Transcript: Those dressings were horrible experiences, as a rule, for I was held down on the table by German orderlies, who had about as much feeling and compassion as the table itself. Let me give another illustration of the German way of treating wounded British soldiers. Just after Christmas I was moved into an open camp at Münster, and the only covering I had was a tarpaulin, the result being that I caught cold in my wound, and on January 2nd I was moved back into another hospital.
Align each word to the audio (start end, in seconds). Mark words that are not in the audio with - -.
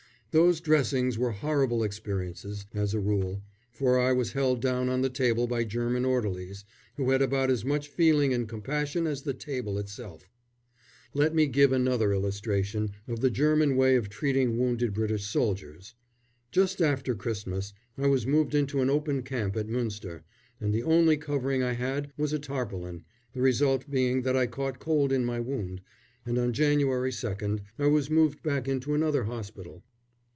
Those 0.33 0.61
dressings 0.61 1.17
were 1.17 1.33
horrible 1.33 1.83
experiences, 1.83 2.65
as 2.73 2.93
a 2.93 3.01
rule, 3.01 3.41
for 3.69 3.99
I 3.99 4.13
was 4.13 4.31
held 4.31 4.61
down 4.61 4.87
on 4.87 5.01
the 5.01 5.09
table 5.09 5.45
by 5.45 5.65
German 5.65 6.05
orderlies, 6.05 6.63
who 6.95 7.09
had 7.09 7.21
about 7.21 7.51
as 7.51 7.65
much 7.65 7.89
feeling 7.89 8.33
and 8.33 8.47
compassion 8.47 9.07
as 9.07 9.23
the 9.23 9.33
table 9.33 9.77
itself. 9.77 10.29
Let 11.13 11.35
me 11.35 11.47
give 11.47 11.73
another 11.73 12.13
illustration 12.13 12.91
of 13.09 13.19
the 13.19 13.29
German 13.29 13.75
way 13.75 13.97
of 13.97 14.07
treating 14.07 14.57
wounded 14.57 14.93
British 14.93 15.25
soldiers. 15.27 15.95
Just 16.49 16.81
after 16.81 17.13
Christmas 17.13 17.73
I 17.97 18.07
was 18.07 18.25
moved 18.25 18.55
into 18.55 18.79
an 18.79 18.89
open 18.89 19.23
camp 19.23 19.57
at 19.57 19.67
Münster, 19.67 20.21
and 20.61 20.73
the 20.73 20.83
only 20.83 21.17
covering 21.17 21.61
I 21.61 21.73
had 21.73 22.09
was 22.15 22.31
a 22.31 22.39
tarpaulin, 22.39 23.03
the 23.33 23.41
result 23.41 23.89
being 23.91 24.21
that 24.21 24.37
I 24.37 24.47
caught 24.47 24.79
cold 24.79 25.11
in 25.11 25.25
my 25.25 25.41
wound, 25.41 25.81
and 26.25 26.37
on 26.37 26.53
January 26.53 27.11
2nd 27.11 27.63
I 27.77 27.87
was 27.87 28.09
moved 28.09 28.41
back 28.41 28.69
into 28.69 28.93
another 28.93 29.25
hospital. 29.25 29.83